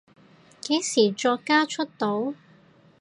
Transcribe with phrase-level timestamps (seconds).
[0.61, 2.33] 幾時作家出道？